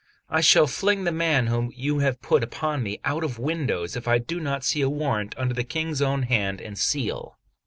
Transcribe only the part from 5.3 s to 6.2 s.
under the King's